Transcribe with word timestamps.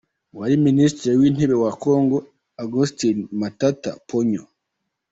Uwari 0.33 0.55
Minisitiri 0.67 1.13
w’Intebe 1.21 1.55
wa 1.63 1.71
Congo 1.83 2.17
Augustin 2.61 3.17
Matata 3.39 3.89
Ponyo 4.07 4.43